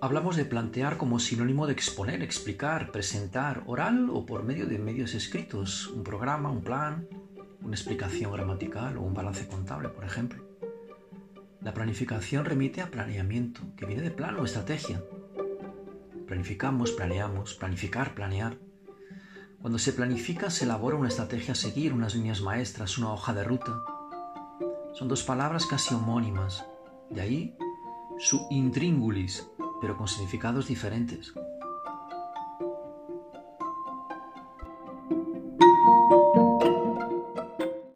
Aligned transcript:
hablamos 0.00 0.36
de 0.36 0.44
plantear 0.44 0.96
como 0.96 1.18
sinónimo 1.18 1.66
de 1.66 1.72
exponer, 1.72 2.22
explicar, 2.22 2.92
presentar, 2.92 3.62
oral 3.66 4.10
o 4.10 4.26
por 4.26 4.44
medio 4.44 4.66
de 4.66 4.78
medios 4.78 5.14
escritos, 5.14 5.88
un 5.88 6.04
programa, 6.04 6.50
un 6.50 6.62
plan, 6.62 7.08
una 7.62 7.74
explicación 7.74 8.32
gramatical 8.32 8.96
o 8.96 9.02
un 9.02 9.14
balance 9.14 9.46
contable, 9.48 9.88
por 9.88 10.04
ejemplo. 10.04 10.44
La 11.60 11.74
planificación 11.74 12.44
remite 12.44 12.80
a 12.80 12.90
planeamiento, 12.90 13.62
que 13.76 13.86
viene 13.86 14.02
de 14.02 14.12
plano, 14.12 14.44
estrategia. 14.44 15.02
Planificamos, 16.26 16.92
planeamos, 16.92 17.54
planificar, 17.54 18.14
planear. 18.14 18.56
Cuando 19.60 19.78
se 19.78 19.92
planifica 19.92 20.50
se 20.50 20.64
elabora 20.64 20.96
una 20.96 21.08
estrategia 21.08 21.52
a 21.52 21.56
seguir, 21.56 21.92
unas 21.92 22.14
líneas 22.14 22.40
maestras, 22.40 22.98
una 22.98 23.12
hoja 23.12 23.34
de 23.34 23.42
ruta. 23.42 23.82
Son 24.94 25.08
dos 25.08 25.24
palabras 25.24 25.66
casi 25.66 25.94
homónimas, 25.94 26.64
de 27.10 27.20
ahí 27.20 27.56
su 28.18 28.46
intríngulis, 28.50 29.48
pero 29.80 29.96
con 29.96 30.08
significados 30.08 30.66
diferentes. 30.68 31.32